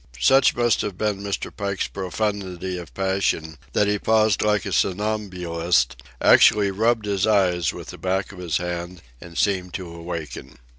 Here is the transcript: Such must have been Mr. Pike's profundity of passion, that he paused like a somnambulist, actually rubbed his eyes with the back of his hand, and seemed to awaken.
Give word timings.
Such 0.19 0.55
must 0.55 0.81
have 0.81 0.97
been 0.97 1.19
Mr. 1.21 1.55
Pike's 1.55 1.87
profundity 1.87 2.75
of 2.79 2.91
passion, 2.95 3.59
that 3.73 3.87
he 3.87 3.99
paused 3.99 4.41
like 4.41 4.65
a 4.65 4.73
somnambulist, 4.73 5.95
actually 6.19 6.71
rubbed 6.71 7.05
his 7.05 7.27
eyes 7.27 7.71
with 7.71 7.89
the 7.89 7.99
back 7.99 8.31
of 8.31 8.39
his 8.39 8.57
hand, 8.57 9.03
and 9.21 9.37
seemed 9.37 9.75
to 9.75 9.87
awaken. 9.93 10.57